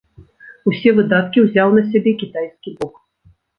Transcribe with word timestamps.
Усе 0.71 0.93
выдаткі 0.99 1.45
ўзяў 1.45 1.69
на 1.77 1.85
сябе 1.91 2.17
кітайскі 2.25 2.69
бок. 2.83 2.95